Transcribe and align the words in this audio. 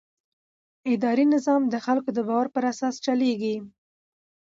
اداري 0.93 1.25
نظام 1.35 1.61
د 1.69 1.75
خلکو 1.85 2.09
د 2.13 2.19
باور 2.27 2.47
پر 2.55 2.63
اساس 2.71 2.95
چلېږي. 3.05 3.55